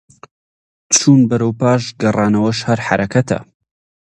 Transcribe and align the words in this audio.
چونکە 0.95 1.25
بەرەو 1.29 1.53
پاش 1.61 1.83
گەڕانەوەش 2.01 2.59
هەر 2.67 2.79
حەرەکەتە 2.87 3.39